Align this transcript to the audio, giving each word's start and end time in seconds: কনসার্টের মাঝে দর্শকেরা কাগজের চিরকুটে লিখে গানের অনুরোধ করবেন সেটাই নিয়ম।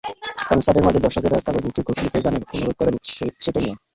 কনসার্টের 0.47 0.85
মাঝে 0.85 1.03
দর্শকেরা 1.05 1.37
কাগজের 1.39 1.73
চিরকুটে 1.75 2.01
লিখে 2.05 2.23
গানের 2.25 2.43
অনুরোধ 2.45 2.75
করবেন 2.77 2.95
সেটাই 3.41 3.63
নিয়ম। 3.63 3.77